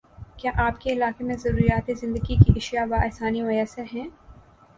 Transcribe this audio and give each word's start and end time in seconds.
کیا 0.37 0.51
آپ 0.57 0.79
کے 0.81 0.91
علاقے 0.93 1.23
میں 1.23 1.35
ضروریاتِ 1.35 1.93
زندگی 1.93 2.35
کی 2.35 2.53
اشیاء 2.55 2.85
باآسانی 2.85 3.41
میسر 3.41 3.83
ہیں؟ 3.93 4.07